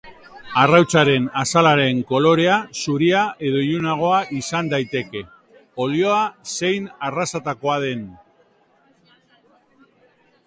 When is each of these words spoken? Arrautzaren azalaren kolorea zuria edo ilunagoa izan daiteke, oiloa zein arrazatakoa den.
Arrautzaren 0.59 1.25
azalaren 1.41 1.99
kolorea 2.11 2.55
zuria 2.85 3.19
edo 3.49 3.61
ilunagoa 3.65 4.21
izan 4.37 4.71
daiteke, 4.71 5.21
oiloa 5.85 6.17
zein 6.55 6.87
arrazatakoa 7.11 7.77
den. 7.87 8.03